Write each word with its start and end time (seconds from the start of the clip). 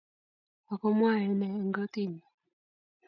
Ago 0.71 0.87
mwaei 0.97 1.27
ine 1.33 1.47
eng 1.57 1.71
kutinyi 1.75 2.23